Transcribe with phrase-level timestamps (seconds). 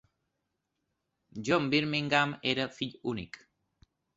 [1.45, 3.39] John Birmingham era fill únic.